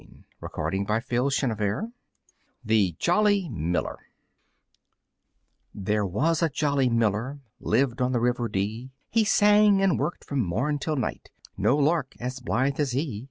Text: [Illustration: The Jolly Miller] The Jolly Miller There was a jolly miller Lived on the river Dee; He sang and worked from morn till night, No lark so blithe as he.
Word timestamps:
[Illustration: 0.41 0.87
The 0.89 1.25
Jolly 1.29 1.77
Miller] 1.89 1.93
The 2.65 2.95
Jolly 2.97 3.41
Miller 3.51 3.99
There 5.75 6.05
was 6.07 6.41
a 6.41 6.49
jolly 6.49 6.89
miller 6.89 7.39
Lived 7.59 8.01
on 8.01 8.11
the 8.11 8.19
river 8.19 8.47
Dee; 8.49 8.89
He 9.11 9.23
sang 9.23 9.79
and 9.79 9.99
worked 9.99 10.23
from 10.25 10.39
morn 10.43 10.79
till 10.79 10.95
night, 10.95 11.29
No 11.55 11.77
lark 11.77 12.15
so 12.19 12.43
blithe 12.43 12.79
as 12.79 12.93
he. 12.93 13.19